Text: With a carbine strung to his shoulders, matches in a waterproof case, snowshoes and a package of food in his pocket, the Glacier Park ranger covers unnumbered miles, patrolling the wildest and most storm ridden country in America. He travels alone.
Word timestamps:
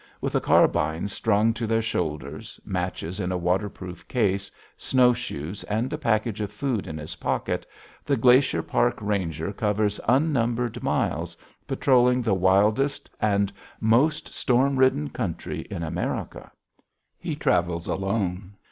With 0.19 0.33
a 0.33 0.41
carbine 0.41 1.09
strung 1.09 1.53
to 1.53 1.67
his 1.67 1.85
shoulders, 1.85 2.59
matches 2.65 3.19
in 3.19 3.31
a 3.31 3.37
waterproof 3.37 4.07
case, 4.07 4.49
snowshoes 4.75 5.63
and 5.65 5.93
a 5.93 5.97
package 5.99 6.41
of 6.41 6.51
food 6.51 6.87
in 6.87 6.97
his 6.97 7.17
pocket, 7.17 7.67
the 8.03 8.17
Glacier 8.17 8.63
Park 8.63 8.97
ranger 8.99 9.53
covers 9.53 9.99
unnumbered 10.07 10.81
miles, 10.81 11.37
patrolling 11.67 12.23
the 12.23 12.33
wildest 12.33 13.11
and 13.21 13.53
most 13.79 14.27
storm 14.27 14.75
ridden 14.77 15.11
country 15.11 15.67
in 15.69 15.83
America. 15.83 16.51
He 17.19 17.35
travels 17.35 17.85
alone. 17.85 18.55